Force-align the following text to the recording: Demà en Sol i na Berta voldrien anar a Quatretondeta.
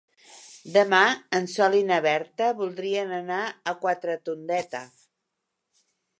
Demà 0.77 1.01
en 1.39 1.45
Sol 1.55 1.77
i 1.79 1.81
na 1.89 1.99
Berta 2.05 2.47
voldrien 2.63 3.15
anar 3.19 3.43
a 3.45 3.75
Quatretondeta. 3.85 4.85